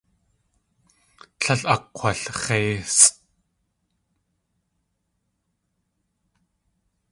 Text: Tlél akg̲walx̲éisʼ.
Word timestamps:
Tlél 1.39 1.61
akg̲walx̲éisʼ. 1.73 2.99